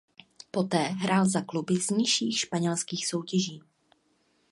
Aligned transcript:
Poté 0.51 0.77
hrál 0.77 1.29
za 1.29 1.41
kluby 1.41 1.75
z 1.81 1.89
nižších 1.89 2.39
španělských 2.39 3.07
soutěží. 3.07 3.63